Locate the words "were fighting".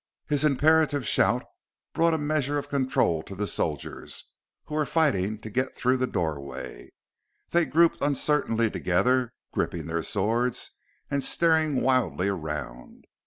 4.73-5.37